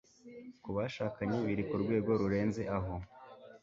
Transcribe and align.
ku 0.63 0.69
bashakanye 0.77 1.37
biri 1.45 1.63
ku 1.69 1.75
rwego 1.83 2.09
rurenze 2.19 2.61
aho 2.77 2.93